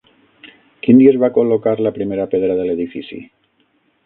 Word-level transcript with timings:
Quin 0.87 1.01
dia 1.01 1.11
es 1.11 1.19
va 1.25 1.29
col·locar 1.37 1.75
la 1.89 1.93
primera 1.99 2.27
pedra 2.33 2.57
de 2.63 2.67
l'edifici? 2.71 3.21